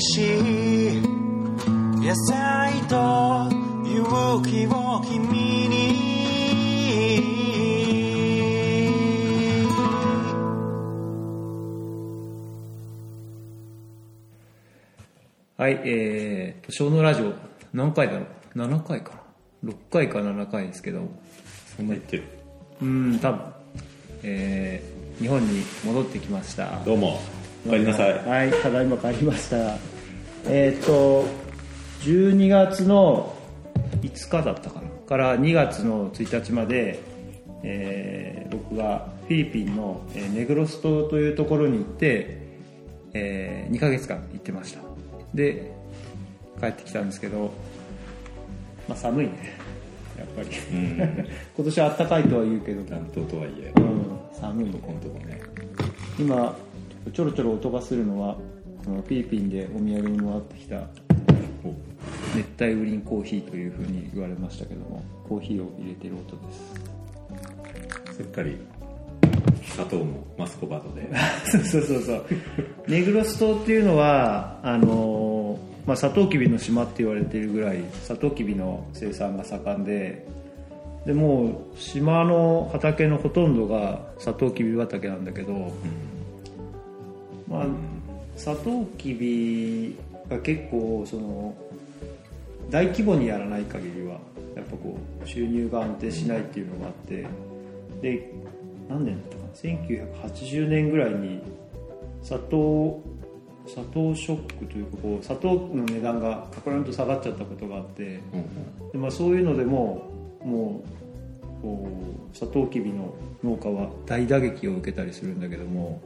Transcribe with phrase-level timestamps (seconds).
[0.00, 1.02] いしい
[2.00, 2.96] 野菜と
[3.84, 6.10] 勇気を君に
[15.58, 17.34] はい、えーと、小脳ラジオ、
[17.74, 19.12] 何回だろう ?7 回か
[19.62, 21.06] な ?6 回か7回ですけど、
[21.76, 22.24] そんな言ってる
[22.80, 23.40] うん、多分、
[24.22, 26.82] えー、日本に戻ってきました。
[26.86, 27.20] どうも
[27.66, 29.76] おかえりなさいはい、ただいま帰りました。
[30.46, 31.26] えーっと、
[32.02, 33.36] 12月の
[34.00, 37.00] 5日だったかなから2月の1日まで、
[37.62, 42.38] えー僕がフィリピンの、えーネグロス島というところに行って、
[43.12, 44.80] え2ヶ月間行ってました。
[45.34, 45.70] で、
[46.58, 47.52] 帰ってきたんですけど、
[48.88, 49.56] まあ寒いね、
[50.18, 50.48] やっぱり。
[50.48, 54.78] うん 今年は暖かいとは言うけど、担当とはいえうん、寒いね。
[54.82, 55.40] このとこね
[56.18, 56.56] 今
[57.12, 58.36] ちょろちょろ音がするのは
[58.84, 60.76] フィリピンでお土産にもらってきた
[61.64, 61.74] お
[62.36, 66.52] 熱帯雨林コーヒーというふうに言われましたけどもコーヒーを入れてる音で
[68.08, 68.16] す。
[68.16, 68.56] すっかり
[69.64, 71.10] 砂糖もマスコバトで。
[71.44, 72.24] そうそうそうそう。
[72.88, 75.40] ネグロス島っていうのはあのー
[75.86, 80.26] まあ、サトウキビの島って言われているぐらいサトウキビの生産が盛んで
[81.04, 85.72] でもう島の畑のほとんどがサトウキビ畑なんだけど、
[87.50, 87.66] まあ、
[88.36, 89.96] サトウキビ
[90.28, 91.54] が結構その
[92.70, 94.20] 大規模にやらない限りは
[94.54, 97.26] やっぱこう収入が安定しないっていうのがあって
[98.00, 98.32] で
[98.88, 101.42] 何年だったかな？1980年ぐらいに
[102.22, 103.02] 砂糖
[103.66, 108.20] 砂糖ショックというかこう砂糖の値段がカクランと下がっちゃったことがあって
[108.92, 110.08] で、まあ、そういうのでも
[110.42, 111.88] もうこ
[112.32, 113.14] うサトウキビの
[113.44, 116.00] 農家は大打撃を受けたりするんだけども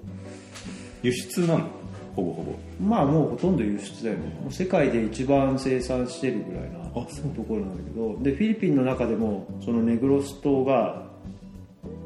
[1.04, 1.68] 輸出なの？
[2.16, 2.52] ほぼほぼ。
[2.80, 4.22] まあもうほとんど輸出だよね。
[4.48, 7.30] 世界で一番生産してるぐらいなあそう。
[7.34, 8.18] ところなんだけど。
[8.22, 11.04] でフィリピンの中でもそのネグロス島が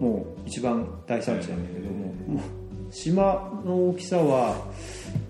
[0.01, 2.43] もう一番大産地なんだけども,、
[2.91, 4.67] 島の大きさは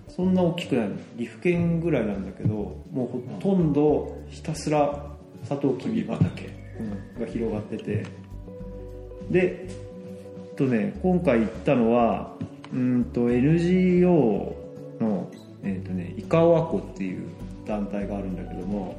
[0.09, 0.88] そんな大きくない。
[0.88, 2.54] の岐阜県ぐらいなんだけど
[2.91, 5.06] もうほとんどひたすら
[5.44, 6.47] サトウキビ畑、
[7.16, 8.06] うん、が広がってて。
[9.31, 9.69] でえ
[10.53, 12.34] っとね今回行ったのは
[12.73, 14.55] うんと NGO
[15.01, 15.31] の、
[15.62, 17.29] えっとね、イカオワコっていう
[17.67, 18.97] 団体があるんだけども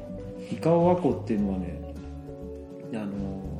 [0.50, 1.94] イカオワコっていうのはね
[2.92, 3.50] あの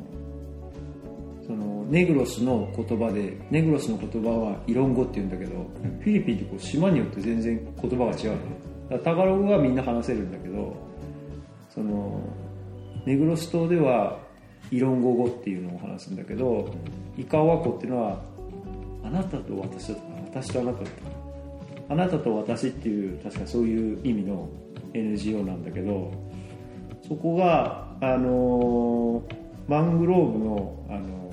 [1.47, 5.67] そのネグロスの言葉でネグロスの言葉はイロン語っていうんだけど、
[6.01, 8.71] フィリピンってこう島によって全然言葉が違うのね。
[8.89, 10.77] だからタガログはみんな話せるんだけど
[11.73, 12.21] その
[13.07, 14.19] ネグロス島では
[14.71, 16.73] イロンゴ語っていうのを話すんだけど
[17.17, 18.21] イカオワコっていうのは
[19.05, 20.97] あなたと私だったかな私とあなただか
[21.89, 24.49] なあなたと私っていう確かそういう意味の
[24.95, 26.13] NGO なんだけど
[27.07, 29.23] そこがあの
[29.69, 31.31] マングローブの、あの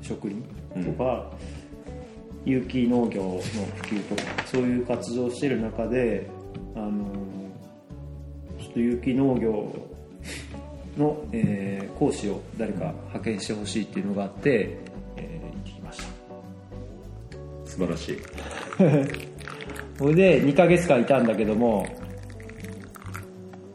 [0.00, 0.30] 植
[0.74, 1.30] 林とか、
[2.44, 6.30] 有機農業の普及とかそういう活動をしてる中で
[6.74, 7.04] あの
[8.58, 9.74] ちょっと有機農業
[10.96, 14.78] の、えー講師を誰か派遣してほしいっていうのがあって、
[17.76, 18.18] 素晴らしい。
[19.98, 21.86] それで2ヶ月間いたんだけども。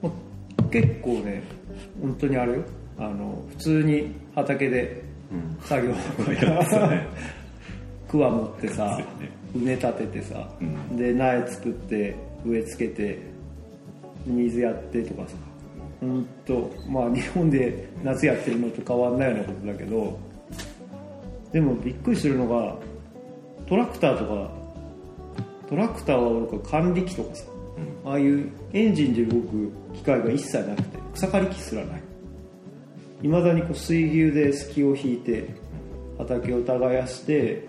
[0.01, 0.11] も
[0.59, 1.43] う結構ね
[2.01, 2.59] 本当にあれよ。
[2.97, 5.03] あの普通に畑で
[5.63, 5.93] 作業、
[8.09, 8.99] クワ 持ってさ
[9.53, 10.49] 畝立ててさ、
[10.95, 13.19] で苗作って植え付けて
[14.25, 15.35] 水やってとかさ。
[15.99, 20.17] 本当まあ日本で夏やってるのと変わんないようなことだけど。
[21.51, 22.77] でもびっくりするのが
[23.71, 24.51] トラクターとか
[25.69, 27.45] トラクターはおろか管理機とかさ、
[28.03, 32.01] ああいうエンジンで動く機械が一切なくて草刈り機すらない。
[33.23, 35.55] いまだにこう水牛で隙を引いて
[36.17, 37.65] 畑を耕して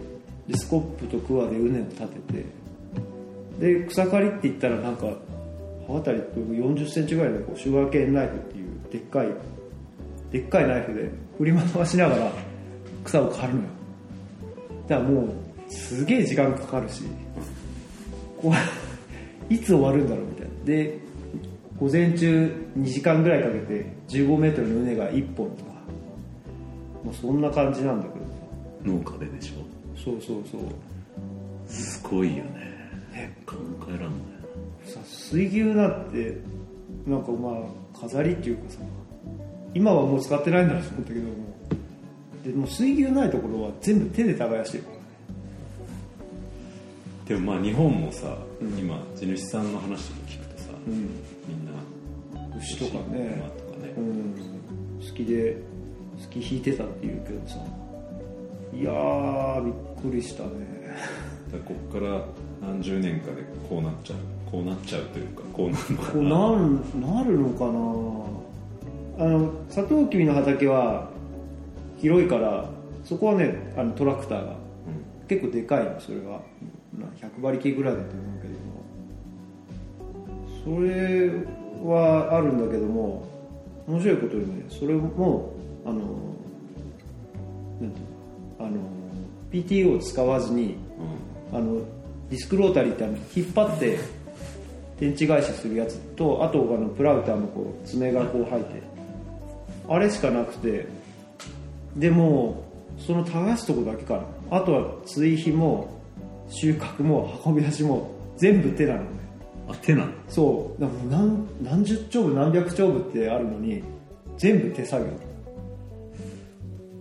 [0.48, 2.32] でスコップとクワで畝を立て
[3.60, 5.06] てで草刈りって言ったらなんか
[5.86, 9.28] 刃渡り4 0センチぐらいのこうシュガーケーンナイフっていうでっかい
[10.32, 12.32] でっかいナイフで振り回しながら
[13.04, 13.66] 草を刈るのよ。
[14.88, 15.41] だからもう
[15.72, 17.02] すげえ時間かかるし
[18.40, 18.54] こう
[19.52, 20.50] いつ終わるんだろうみたいな。
[20.64, 20.98] で
[21.78, 25.70] 午前中2時間ぐらいかけて15メートルの畝が1本とか
[27.04, 29.98] もうそんな感じなんだけど農家ででしょ？
[29.98, 30.60] そうそうそう。
[31.66, 33.32] すごいよね。
[33.46, 33.56] 考
[33.88, 34.10] えらんない。
[34.84, 36.36] さ水牛なんて
[37.06, 37.50] なんかま
[37.96, 38.78] あ飾りっていうかさ
[39.74, 41.32] 今はもう使ってないんだろうと思ったけども
[42.44, 44.84] でも水牛ないところは全部手で耕してる
[47.32, 48.36] でもまあ日本もさ、
[48.78, 50.52] 今地主さんの話とか聞くと
[50.86, 50.94] うん、
[51.48, 51.72] みんな
[52.58, 53.40] 牛とかね。
[53.40, 53.94] 馬とかね。
[53.96, 54.34] うん、
[55.00, 55.56] 好きで
[56.20, 57.56] 好き引いてたって言うけどさ。
[58.74, 59.74] いやーびっ
[60.10, 60.50] くりしたね。
[61.50, 62.22] だこっから
[62.60, 64.18] 何十年かでこうなっちゃう。
[64.50, 67.64] こうなっちゃうというかこうなるのかこうななるのか
[69.18, 69.24] な。
[69.24, 71.08] あのサトウキビの畑は
[71.98, 72.68] 広いから
[73.04, 74.61] そこはねあのトラクターが
[75.32, 76.42] 結構でかいのそれは。
[76.98, 78.84] な100馬力ぐらいだと思うけども。
[80.64, 81.30] それ
[81.82, 83.26] はあるんだけども
[83.88, 84.66] 面白いことにね。
[84.68, 85.52] それも
[85.86, 86.00] あの
[87.80, 88.78] なんていうのあの
[89.50, 90.76] PTO を使わずに
[91.52, 91.58] うん。
[91.58, 91.80] あの
[92.30, 93.98] ディスクロータリーってあの引っ張って
[94.98, 98.82] 天地返しするやつとあとあのプラウターのこう爪がこう生えて。
[99.88, 100.86] あれしかなくて。
[101.96, 102.64] でも
[102.98, 105.88] その耕すとこだけかなあとは追肥も
[106.46, 109.06] 収穫も運び出しも全部手なのね。
[109.66, 110.12] あ手なの？
[110.28, 110.80] そう。
[110.80, 113.82] だ何何十丁部何百丁部ってあるのに
[114.36, 115.10] 全部手作業。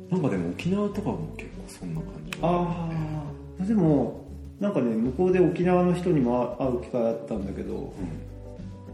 [0.10, 2.90] なんかでも沖縄とかも結構そんな感じあ
[3.62, 4.26] あでも
[4.60, 7.94] なんかね向こうで沖縄の人にも会う機会あったんだけど、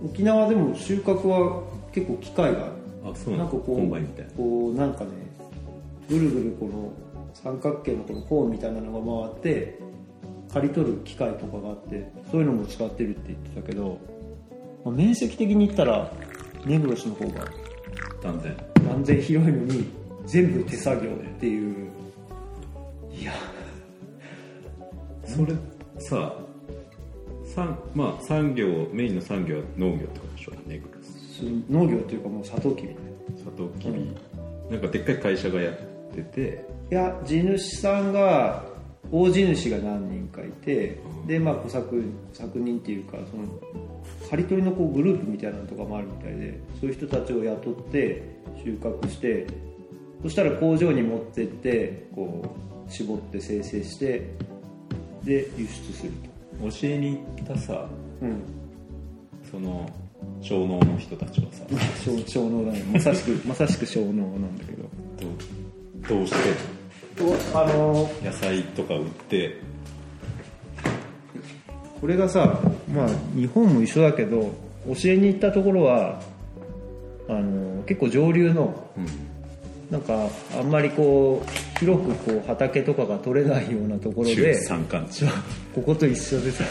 [0.03, 1.61] 沖縄でも収穫は
[1.91, 2.71] 結構機械がある。
[3.05, 3.43] あそうなの？
[3.43, 5.11] なんかこうこうなんかね
[6.09, 6.91] ぐるぐるこの
[7.43, 9.79] 三角形のこのコーンみたいなのが回って
[10.51, 13.99] 刈り取る機械とかがあってそういうのも使ってるって言ってたけど、
[14.83, 16.11] まあ面積的に言ったら
[16.65, 17.45] ネグロスの方が
[18.23, 18.57] 断然
[18.87, 19.85] 断然広いのに
[20.25, 21.89] 全部手作業っていう。
[23.11, 23.33] いや。
[25.25, 25.53] それ
[25.99, 26.33] さ
[27.53, 32.95] 産まあ産業メインの産業は農業ってことでしょネグロスす農業っていうかもうサトウキビね。
[33.43, 34.09] サトウキビ、
[34.71, 35.71] なんかでっかい会社がや
[36.11, 36.65] ってて。
[36.89, 38.63] いや地主さんが
[39.11, 43.45] 大地主が何人かいてでまあ小作作人っていうかその
[44.29, 48.23] 刈り取りのこうグループみたいなのとかもあるみたいでそういう人たちを雇って
[48.63, 49.47] 収穫して
[50.23, 52.55] そしたら工場に持ってってこ
[52.87, 54.29] う絞って精製して
[55.23, 56.11] で輸出する
[56.61, 58.41] 教えに行ったさとうん。
[59.49, 59.89] その
[60.41, 61.63] 小農の人たちはさ。
[62.03, 62.83] 小小農だね。
[62.91, 64.83] まさしくまさしく小農なんだけど。
[64.83, 65.56] どう？
[66.07, 66.37] どうして
[67.53, 69.59] あの野菜とか売って。
[71.99, 72.59] これがさ
[72.93, 74.53] まあ日本も一緒だけど
[74.85, 76.21] 教えに行ったところは
[77.27, 79.07] あの結構上流のうん。
[79.89, 85.25] なんかあんまりこう広くこう畑とかが取れないようなところ中で山間地。
[85.73, 86.65] ここと一緒でさ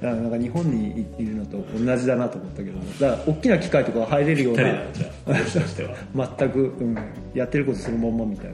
[0.00, 4.64] だからなんか日本にいるのと同じだなと思ったけどだから大きな機械とかが入れるような
[6.38, 6.96] 全く、うん、
[7.34, 8.52] やってることそのまんまみたいな。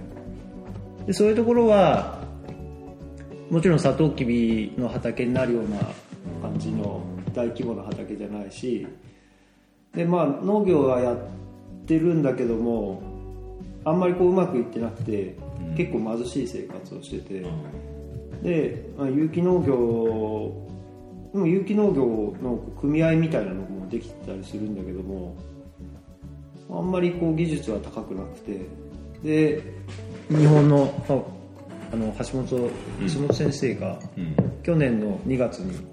[1.06, 2.20] でそういうところは
[3.48, 5.78] もちろんサトウキビの畑になるような
[6.43, 7.00] 感じの
[7.32, 8.87] 大規模な畑じゃないし
[9.94, 11.16] でまあ農業はやっ
[11.87, 13.00] てるんだけども
[13.87, 15.76] あんまりこううまくいってなくて、うん。
[15.76, 18.42] 結構貧しい生活をしてて、うん。
[18.42, 20.65] で、まあ、有機農業
[21.36, 25.36] でも有機農業の組合みたいなのもできてたりするんだけども
[26.70, 28.60] あんまりこう技術は高くなくて
[29.22, 29.62] で
[30.30, 32.70] 日本のああの橋本
[33.06, 34.34] 橋本先生がうん。
[34.62, 35.86] 去年の2月に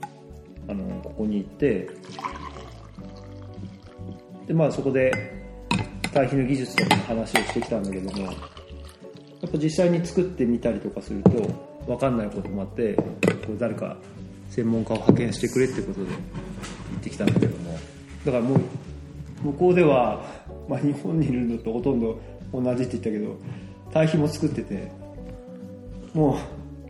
[0.68, 1.88] あのここに行って
[4.48, 5.12] でまあそこで
[6.12, 11.32] 堆肥の技術とかの話をしてきたんだけどもやっぱ実際に作ってみたりとかすると
[11.86, 13.03] 分かんないこともあってこ
[13.56, 13.98] う誰か
[14.53, 17.77] 専門家を派遣してくれってことで行ってきたんだけども。
[18.24, 18.60] だからもう
[19.45, 20.24] 向こうでは、
[20.69, 22.19] まあ、日本にいるのとほとんど
[22.53, 23.36] 同じって言ったけど
[23.91, 24.91] 堆肥も作ってて
[26.13, 26.38] も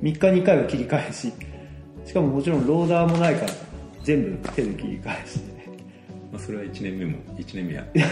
[0.02, 1.32] う3日に1回は切り返し
[2.06, 3.52] しかももちろんローダーもないから
[4.04, 5.54] 全部手で切り返して。
[6.32, 8.10] まあ、それは1年目も1年目ややっ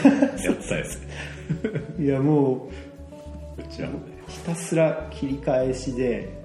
[0.67, 0.85] たよ。
[1.99, 2.69] いやも
[3.57, 6.40] ううちらもねひたすら切り返しで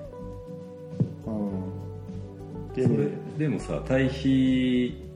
[2.83, 5.07] それねでもさ堆肥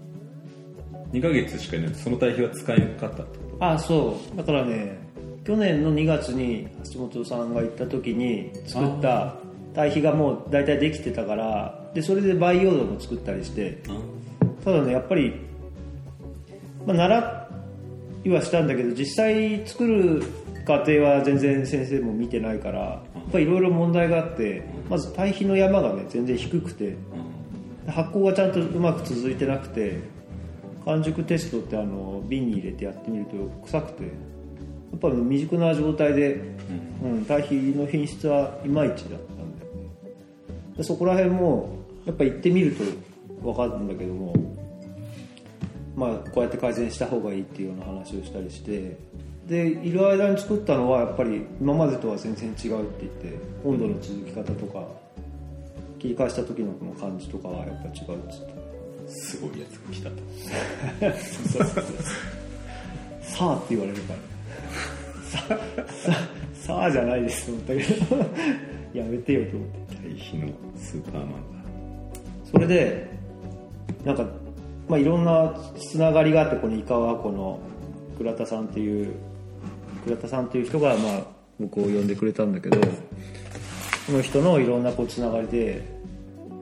[1.12, 1.88] 2ヶ月しかいない。
[1.90, 4.37] とその堆肥は使えなかったってこあそう。
[4.37, 4.99] だからね
[5.45, 9.35] 去年の2月に橋本さんが行った時に作った
[9.75, 13.93] 堆肥がもう大体できてたからでそれで培養土も作ったりしてと
[14.64, 15.35] ただねやっぱり、
[16.87, 17.50] まあ、習
[18.25, 20.23] いはしたんだけど実際作る
[20.67, 26.97] 過程は全然先生も見てないからやっぱりいろいろ問題があってまず堆肥の山がね全然低くて
[27.90, 29.99] 発酵がちゃんとうまく続いてなくて
[30.85, 34.09] 完熟テストってあの瓶に入れてやってみると臭くてや
[34.97, 36.40] っぱり未熟な状態で、
[37.02, 39.90] うん、堆肥の品質はいまいちだったんだよね。
[40.76, 41.68] でそこら辺も
[42.06, 42.85] やっぱ行ってみると
[43.42, 44.35] 分かるんだけども
[46.00, 48.97] まあ、こうやって改善した方がいいっていうような話をしたりして
[49.47, 54.87] でいる間に作ったのはやっぱり今までとは全然違うって言って温度の続き方とか
[56.00, 58.54] 切り返した時のこの感じとかはやっぱ違うっつって
[59.09, 60.16] すごいやつが来たと。
[63.23, 64.19] さあって言われるから。
[65.30, 65.59] ささ
[66.54, 67.88] さあじゃないですと思ったけど。
[68.95, 69.80] やめてよと思って。
[70.02, 71.37] 対比のスーパーマンだ。
[72.50, 73.11] それで
[74.04, 74.25] なんか、
[74.88, 77.59] まあ、いろんなつながりがあってこの伊川湖の
[78.19, 79.12] 倉田さんっていう
[80.04, 81.23] 倉田さんっていう人が、まあ、
[81.59, 82.88] 僕を呼んでくれたんだけどそ
[84.11, 85.83] の人のいろんなこうつながりで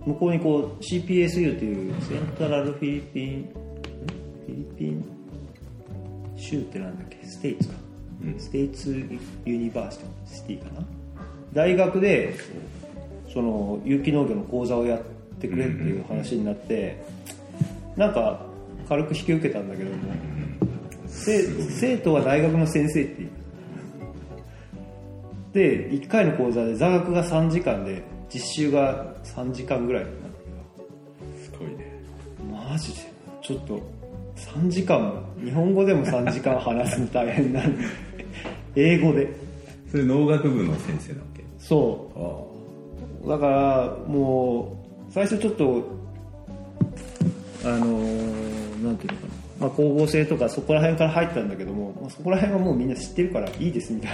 [0.06, 3.46] 向こうにこう CPSU っていう Central Philippine ん
[4.46, 5.04] フィリピン
[6.36, 7.26] 州ってなんだっけ？
[7.26, 7.74] States か、
[8.38, 8.90] States
[9.44, 10.86] University かな？
[11.52, 12.36] 大学で
[13.32, 15.00] その有機農業の講座をやっ
[15.40, 17.02] てくれっていう話になって、
[17.96, 18.46] なんか
[18.88, 19.96] 軽く引き受けたんだけども、
[21.06, 23.22] せ生徒は大学の先生って
[25.52, 28.02] で1回の講座で座学が3時間で
[28.32, 30.28] 実習が3時間ぐらいなんだ
[31.42, 31.92] すごいね。
[32.38, 32.98] けどマジで？
[33.42, 33.80] ちょっと
[34.36, 37.84] 3時間も日本語でも3時間話すの大変なんで。
[38.76, 39.28] 英語で。
[39.90, 41.42] それ農学部の先生なわけ？
[41.58, 42.48] そ
[43.24, 43.28] う。
[43.30, 43.32] あ。
[43.32, 44.76] だからも
[45.08, 45.82] う最初ちょっと
[47.64, 49.27] あのーなんていうのかな、
[49.60, 54.12] まあ、光合成とかそこら辺から入ったんだけども、まあ、そこら辺はもうみんな知ってるからいいですみたい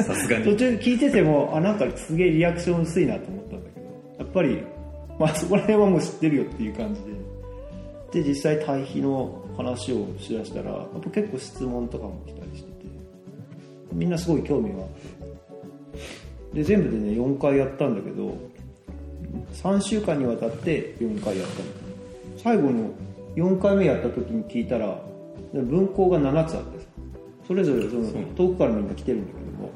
[0.00, 0.52] あ さすがなに。
[0.52, 3.86] 途中聞いててもあなんかすげえリアクション薄いなと思ったんだけど
[4.18, 4.62] やっぱり、
[5.18, 8.22] まあ、そこら辺はもう知ってるよっていう感じで。
[8.22, 12.86] で実際対比の話をしだしたらあと結構質問とかも来たりしてて。
[13.92, 14.88] みんなすごい興味があっ
[16.52, 16.56] て。
[16.56, 18.36] で全部でね4回やったんだけど
[19.54, 21.64] 3週間にわたって4回やったの
[22.36, 22.90] 最後の
[23.36, 25.00] 4回目やった時に聞いたら
[25.52, 26.86] 分校が7つあってさ
[27.46, 28.02] それぞれその
[28.36, 29.70] 遠くからみんな来てるんだけども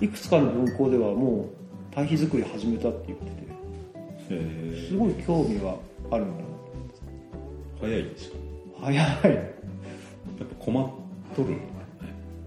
[0.00, 5.76] いくつかの分校ではもう堆肥作り始めたって言ってへてすごい興味は
[6.10, 6.48] あるんだな。
[7.80, 8.96] 早いでしょ早い。
[8.96, 10.88] やっぱ困っ
[11.36, 11.54] とる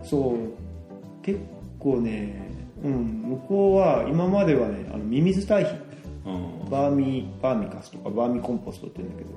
[0.04, 1.24] そう。
[1.24, 1.39] 結
[1.80, 2.48] 構ね
[2.84, 2.94] うん
[3.30, 5.82] 向こうは今まではねあのミミズ堆肥
[6.25, 9.30] あバーミバーミカスとかバーミコンポストって言うんだけど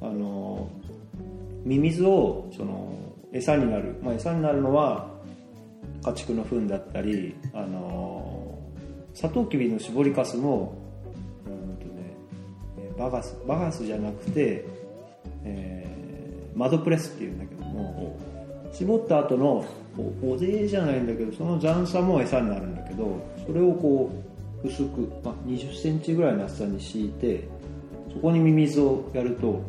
[0.00, 0.70] あの
[1.64, 2.94] ミミズをその
[3.32, 5.08] 餌になる、まあ、餌になるのは
[6.02, 8.58] 家畜の糞だったりあの
[9.14, 10.78] サトウキビの搾りかすも
[11.46, 12.14] うんとね
[12.96, 14.64] バガスバガスじゃなくて、
[15.44, 15.88] えー
[16.58, 18.18] マドプレスっていうんだけども
[18.72, 19.64] 絞った後の
[20.22, 24.10] おおでじゃないんだけどその残差も餌になるんだけどそれをこ
[24.64, 27.46] う薄く、まあ、2 0センチぐらいの厚さに敷いて
[28.12, 29.62] そこにミミズをやると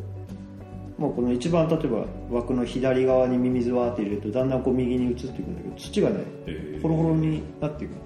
[1.00, 6.16] もうこの一番例えば枠の左側にミミズわーって入れるとだんだんこう右に移っていくんだけど土がね
[6.46, 6.82] へー。
[6.82, 7.96] ホロホロになっていくの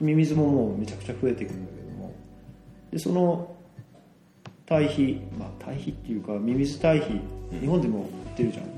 [0.00, 2.14] ミミズももうめちゃくちゃ増えていくんだけども。
[2.92, 3.56] でその
[4.66, 7.20] 堆肥まあ堆肥っていうかミミズ堆肥
[7.60, 8.68] 日本でも売ってるじゃん、う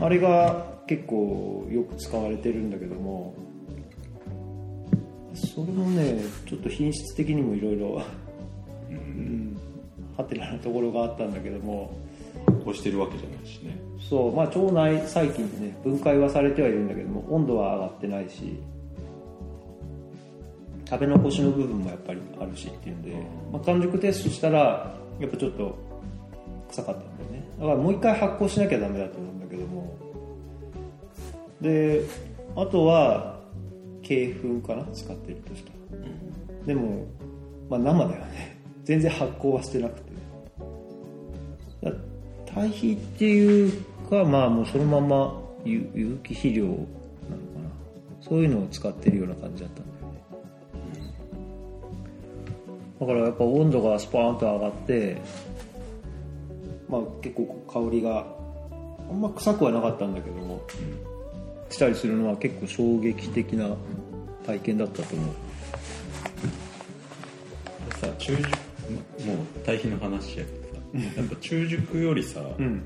[0.00, 0.04] ん。
[0.04, 3.32] あれが結構よく使われてるんだけども
[5.34, 8.02] それもねちょっと品質的にもいろいろ
[8.90, 9.56] うん
[10.16, 11.96] ハテナなところがあったんだけども
[12.72, 13.76] してるわけじゃないしね。
[14.08, 18.58] そうまあ腸内細菌でね分解はされてはいるんだけども温度は上がってないし
[20.88, 23.16] 食べ残しの部分もやっぱりあるしっていうんで、
[23.52, 25.76] まあ、完熟テストしたらやっぱちょっと
[26.68, 27.48] 臭かったんだよね。
[27.58, 29.96] だからもう一回発酵しなきゃダメだと思うんだけども。
[31.60, 32.02] で
[32.56, 33.40] あとは
[34.02, 34.84] 鶏粉かな？
[34.92, 36.04] 使ってるとしたら。
[36.66, 37.06] でも、
[37.70, 38.60] まあ、生だよね。
[38.84, 40.02] 全然発酵はしてなくて。
[40.02, 40.03] だ
[42.54, 43.72] 堆肥っていう
[44.08, 46.86] かまあもうそのまま有機肥料なのかな。
[48.20, 51.14] そういうのを使ってるような感じだったんだよね。
[53.00, 55.20] だからやっぱ温度がスパーンと上がって
[56.88, 57.44] まあ結構
[57.88, 58.24] 香りが
[59.10, 60.62] あんま臭くはなかったんだけども、
[61.70, 63.76] したりするのは結構衝撃的な
[64.46, 65.34] 体験だったと思う。
[68.00, 68.42] さ中もう
[69.64, 70.63] 対比の話やけど。
[70.94, 72.82] やっぱ中熟よりさ、うん。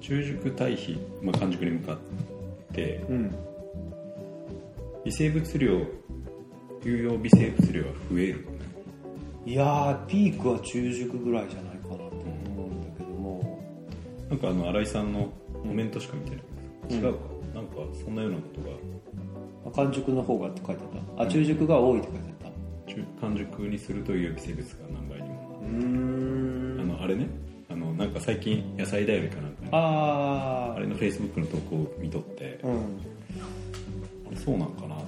[0.00, 1.98] 中熟対比、まあ、完熟に向かっ
[2.74, 3.34] てうん。
[5.04, 5.80] 微生物量
[6.82, 8.46] 有用微生物量は増える。
[9.46, 13.62] いやーピークは中熟ぐらいじゃないかなと思うんだけども。
[14.28, 15.32] なんかあの新井さんの
[15.62, 16.40] コメントしか見てない。
[16.90, 17.20] 違うか。
[17.54, 19.74] なんかそんなようなことが。
[19.74, 21.22] 完熟の方がって書いてあった。
[21.22, 22.52] あ中熟が多いって書いてあっ
[22.86, 22.92] た。
[22.92, 24.83] 中完熟にするという微生物が
[25.64, 27.28] あのあれね。
[27.70, 29.68] あのなんか最近野菜だよりかなんかね。
[29.72, 32.60] ああれのフェイスブックの投稿を見とって。
[32.62, 34.36] あうん。
[34.36, 35.04] そうなんかなと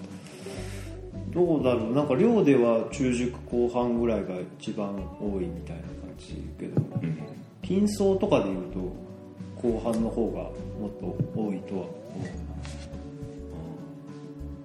[1.32, 1.94] どうだろう。
[1.94, 6.80] なんか量では中熟後半ぐらいが一番多いみたいな感じけど。
[7.02, 7.36] うん
[7.66, 8.78] 金層とかでいうと
[9.60, 10.42] 後半の方が
[10.80, 12.28] もっと多いとは思う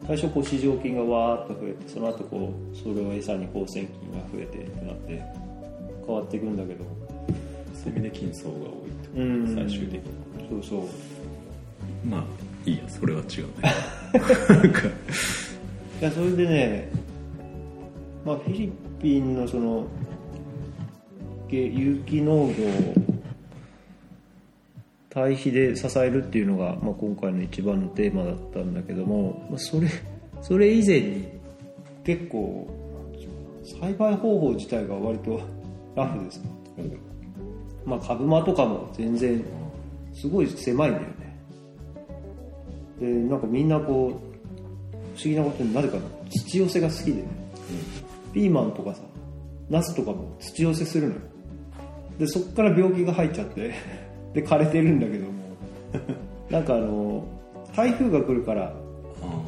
[0.05, 5.23] 最初こう市場金がわーっと増えてその後こうそれを餌に好戦金が増えてってなって
[6.11, 6.83] 変わっていくんだけど
[7.73, 8.71] そういう意味で金層が多いと
[9.15, 9.55] うん。
[9.55, 10.03] 最終的に。
[10.49, 12.07] そうそう。
[12.07, 12.23] まあ
[12.65, 13.71] いいやそれは違うね。
[16.01, 16.89] いやそれでね、
[18.25, 19.85] まあ、フィリピンのその
[21.47, 22.49] げ有機農業を
[25.09, 29.87] 対比で支えるっていうのが、まあ、今回の一番のテーマだったんだけども、まあ、それ
[30.41, 31.27] それ以前に
[32.03, 32.67] 結構
[33.63, 35.39] 栽培方法自体が割と
[35.95, 36.49] ラフですね、
[37.85, 39.43] まあ、株間とかも全然
[40.13, 41.37] すごい狭いんだよね。
[42.99, 45.97] でなんかみんなこう不思議なことになぜか
[46.29, 47.27] 土寄せが好きでね、
[48.33, 49.01] ピーマンとかさ
[49.69, 51.21] ナスとかも土寄せするのよ。
[52.19, 53.73] でそっから病気が入っちゃって
[54.33, 55.31] で枯れてるんだけども。
[56.49, 57.23] なんかあの
[57.75, 58.73] 台風が来るから
[59.21, 59.41] あ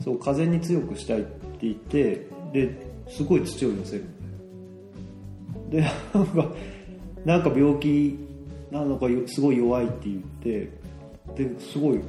[0.00, 2.76] そう風に強くしたいって言ってで
[3.08, 4.02] すごい土を寄せる。
[4.02, 4.21] んだよ
[5.72, 6.48] でなんか
[7.24, 8.18] なんか病気
[8.70, 10.70] なのかよすごい弱いって言って
[11.34, 12.00] ですごい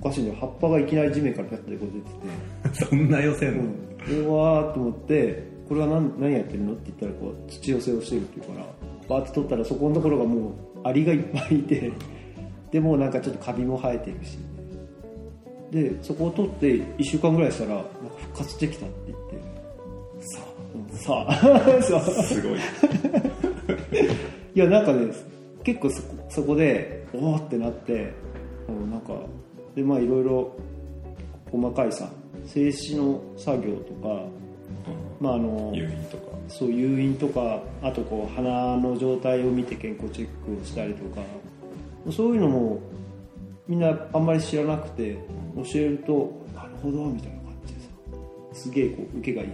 [0.00, 0.38] おかしいんだよ。
[0.40, 2.84] 葉っぱがいきなり地面からピャッてこう出てて。
[2.84, 3.62] あ そんな予選の、
[4.08, 8.66] うん、うわーっと思ってこれは何何やってるのって言ったらこう土寄せをしてるって言うから
[9.08, 10.52] バーッと取ったらそこのところがもう
[10.84, 11.92] アリがいっぱいいて
[12.70, 14.38] でもうなんかちょっとカビも生えてるし。
[15.70, 16.66] でそこを取って
[16.98, 19.21] 1週間ぐらいしたらなんか復活してきたって言って
[20.92, 21.34] さあ、
[21.82, 22.58] すごい。
[24.54, 25.12] いやなんかね
[25.64, 28.12] 結構そこそこでおおってなって
[28.68, 29.14] うんなんか
[29.74, 30.52] でまあいろいろ
[31.50, 32.10] 細かいさ
[32.46, 34.26] 静止の作業とか
[35.20, 36.32] まああの誘引とか。
[36.48, 41.22] そう誘引とかあとこう鼻の状態を見て健康チェックをしたりとか
[42.10, 42.78] そういうのも
[43.66, 45.16] みんなあんまり知らなくて
[45.56, 47.86] 教えるとなるほどみたいな感じでさ
[48.52, 49.48] すげえこう受けがいい、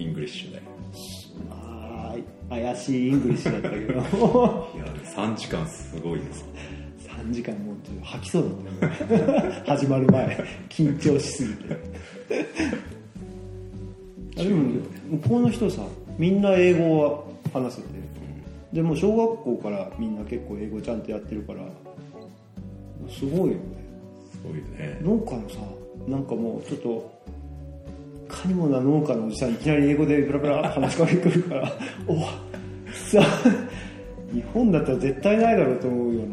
[0.00, 0.62] English で。
[1.48, 2.16] まあ
[2.48, 3.92] 怪しい English だったけど。
[4.74, 4.84] いや
[5.14, 6.44] 3時間すごいです。
[7.06, 9.62] 3時間もうちょっと吐きそうだったね。
[9.66, 10.44] 始まる前。
[10.68, 11.76] 緊張しすぎて。
[14.38, 15.82] あでも向こうの人さ
[16.16, 17.88] みんな英語は話せて
[18.72, 21.60] でもう小学校からみんな結構英語ちゃんとやってるから
[23.10, 23.60] すごいよね。
[24.32, 24.98] すごいよね。
[25.02, 25.56] 農家のさ
[26.08, 27.20] なんかもうちょっと
[28.40, 31.72] いかにもな農家のおじさんいきなり英語でブラブラって話しかけてくるから
[32.08, 32.16] お
[32.94, 33.20] さ
[34.32, 36.28] 日本だったら絶対ないだろうと思うよう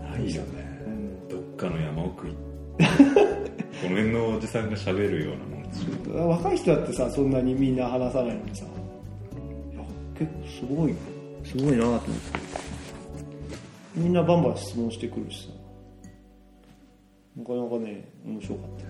[0.00, 0.10] な。
[0.10, 1.28] ないよね、うん。
[1.28, 2.42] どっかの山奥行って。
[3.82, 8.64] この辺のおじさんが喋るようなもんでしょ若い人だってさそんなにみんな話さないのにさ。
[9.72, 9.84] いや
[10.18, 10.94] 結構すごい
[11.44, 12.12] すごいなと思って。
[13.94, 15.52] みんなバンバン質問してくるしさ。
[17.36, 18.88] なかなかね面白かったよ。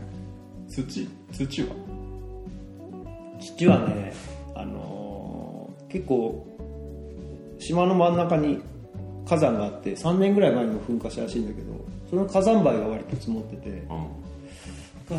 [0.68, 1.91] 土土は？
[3.42, 4.12] 父はね、
[4.54, 6.46] あのー結構
[7.58, 8.60] 島の真ん中に
[9.26, 11.72] 火山があって3年ぐらい前にも噴火したらしいんだけど
[12.08, 13.78] その火山灰が割と積もっててうん。
[13.78, 13.94] だか
[15.10, 15.16] ら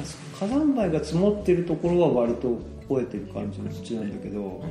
[0.48, 2.60] 火山灰が積もってるところは割と
[2.90, 4.64] 超えてる感じの土なんだけど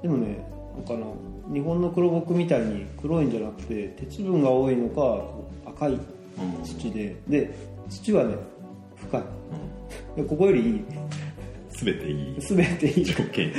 [0.00, 1.16] でもねなんかあの
[1.52, 5.98] 日本の黒木みたいに黒いんじゃなくて鉄分が多いのか赤い
[6.64, 7.16] 土で。
[7.28, 8.36] で土はね
[8.96, 9.22] 深い。
[10.16, 10.84] でここよりいい
[11.84, 12.36] 全ていい。
[12.40, 13.04] 全ていい。
[13.04, 13.52] 条件。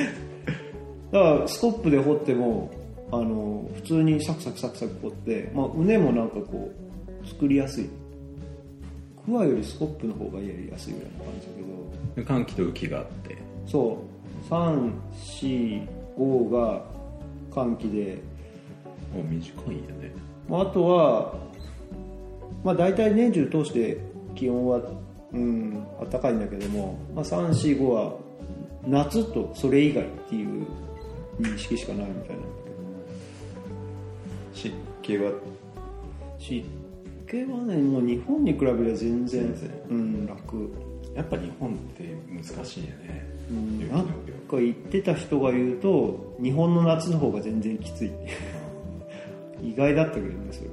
[1.11, 2.71] だからスコップで掘っても
[3.11, 6.71] あの普通にサクサクサクサク掘って、まあ、畝もなんかこ
[7.23, 7.89] う作りやすい。
[9.25, 11.53] クワよりスコップの方がやりやすいぐらいの感じだ
[12.15, 12.25] けど。
[12.25, 13.37] 寒気と雨季があって。
[13.65, 14.03] そ
[14.49, 14.49] う。
[14.49, 16.83] 345が
[17.53, 18.17] 寒気で、
[19.13, 20.11] もう短いんやね。
[20.49, 21.35] まあ、あとは、
[22.63, 23.97] まあ、大体年中通して
[24.35, 24.81] 気温は、
[25.33, 28.13] うん、暖かいんだけども、まあ、345は
[28.85, 30.65] 夏とそれ以外っていう
[31.39, 32.75] 認識しかないみたいなんだけど。
[34.53, 35.31] 湿気は
[36.37, 36.63] 湿
[37.29, 39.55] 気はねもう日本に比べれば全然
[39.89, 40.71] うん、楽、
[41.15, 43.33] やっぱ日本って難しいんやね。
[43.49, 48.11] うん、なんか言ってた人が言うと日本の夏の方が全然きつい。
[49.63, 50.69] 意外だったけどねそれ。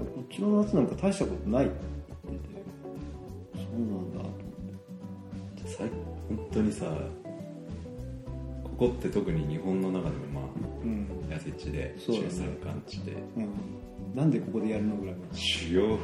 [0.00, 1.70] はこっちの夏なんか大したことない
[3.74, 5.68] そうなんだと思って。
[5.68, 5.84] さ
[6.28, 6.86] 本当にさ
[8.62, 10.40] こここって特に日本の中でもま
[10.82, 11.06] うん。
[11.30, 12.28] あ痩せ地でそうだね。
[12.28, 13.12] 中山間地で。
[13.36, 13.48] うん、
[14.14, 15.14] なんでここでやるのぐらい。
[15.32, 15.96] 主要や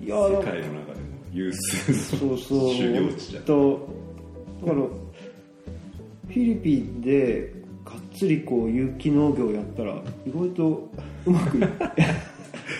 [0.00, 2.74] いや世界の中でも有数のそうそう。
[2.74, 3.44] 修行地じゃん。
[3.44, 3.88] と。
[4.60, 7.54] だからフィリピンで
[7.86, 9.94] がっつりこう有機農業やったら
[10.26, 10.90] 意外と
[11.24, 11.60] うまくい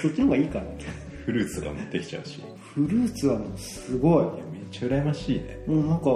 [0.03, 0.65] そっちの方がいいかな。
[1.25, 2.39] フルーツが持ってきちゃうし。
[2.39, 4.25] いやフルーツはもうすごい。
[4.53, 5.59] めっちゃ羨ましいね。
[5.67, 6.11] もうなんか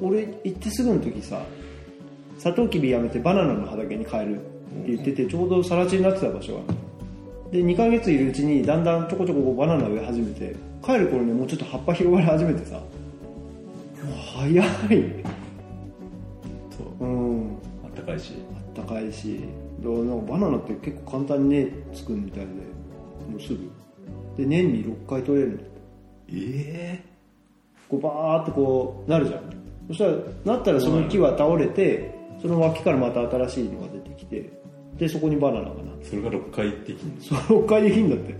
[0.00, 1.42] 俺行ってすぐの時さ
[2.38, 6.60] サトウキビやめてバナナの畑に帰るって言っててちょうど更地になってた場所が
[7.50, 12.76] で2ヶ月いるうちにだんだんちょこちょこバナナ植え始めて帰る頃にはもうちょっと葉っぱ広がり始めてさ。
[12.76, 14.68] もう早い。
[16.76, 17.04] そう。
[17.04, 17.58] うん。
[17.84, 18.34] あったかいし。
[18.76, 19.40] あったかいし。
[19.80, 22.46] だかバナナって結構簡単にねつくみたいで
[23.28, 23.70] もうすぐ。
[24.36, 25.58] で年に6回取れるの
[26.30, 27.04] ええ
[27.88, 29.42] こうバーってこうなるじゃん。
[29.88, 30.12] そしたら
[30.56, 34.50] なったらその木は倒れてその脇からまた新しいのが出てきて
[34.96, 37.22] でそこにバナナがなそれが6回できんの？
[37.22, 38.32] その6回できるんだって。
[38.32, 38.38] め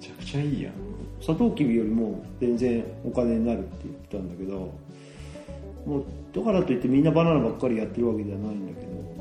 [0.00, 0.72] ちゃくちゃいいやん。
[1.20, 4.72] サトウキビよりも全然お金になるって言ってたんだけど
[5.84, 9.19] もうだからといってみんなバナナばっかりやってるわけではないんだけど